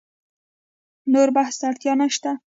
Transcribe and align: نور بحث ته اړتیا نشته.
نور 1.13 1.29
بحث 1.35 1.55
ته 1.59 1.65
اړتیا 1.69 1.93
نشته. 2.01 2.31